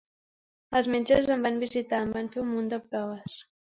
Els 0.79 0.89
metges 0.95 1.31
em 1.37 1.45
van 1.49 1.61
visitar, 1.67 2.03
em 2.09 2.19
van 2.19 2.35
fer 2.37 2.45
un 2.47 2.53
munt 2.57 2.77
de 2.77 2.85
proves. 2.93 3.43